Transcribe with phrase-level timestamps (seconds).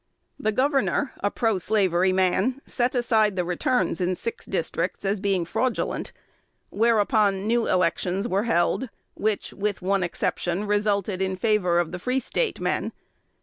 [0.39, 6.11] The governor, a proslavery man, set aside the returns in six districts, as being fraudulent;
[6.71, 12.19] whereupon new elections were held, which, with one exception, resulted in favor of the Free
[12.19, 12.93] State men.